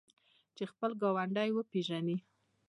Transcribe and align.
چې 0.55 0.63
خپل 0.71 0.91
ګاونډی 1.01 1.49
وپیژني. 1.53 2.17